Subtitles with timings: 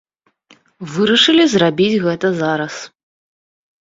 [0.93, 2.73] Вырашылі зрабіць гэта зараз.